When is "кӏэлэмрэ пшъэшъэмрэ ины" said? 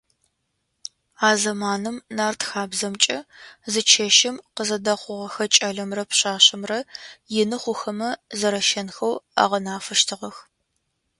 5.53-7.57